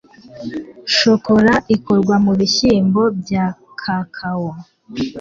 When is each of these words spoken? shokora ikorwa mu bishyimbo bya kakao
shokora 0.95 1.53
ikorwa 1.75 2.15
mu 2.25 2.31
bishyimbo 2.39 3.03
bya 3.19 3.45
kakao 3.81 4.51